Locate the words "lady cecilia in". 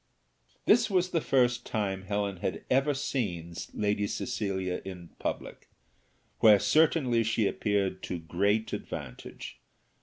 3.71-5.09